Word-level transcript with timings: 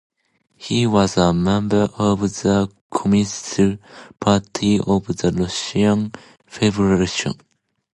He 0.57 0.87
was 0.87 1.15
a 1.15 1.31
member 1.31 1.87
of 1.95 2.21
the 2.21 2.71
Communist 2.89 3.59
Party 4.19 4.79
of 4.79 5.05
the 5.05 5.31
Russian 5.31 6.11
Federation. 6.47 7.33